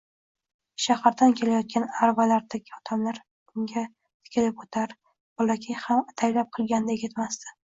[0.85, 3.19] Shahardan kelayotgan aravalardagi odamlar
[3.61, 4.97] unga tikilib oʻtar,
[5.43, 7.57] bolakay ham ataylab qilganday ketmasdi